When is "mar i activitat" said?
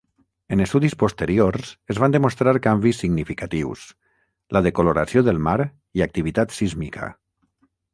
5.51-6.61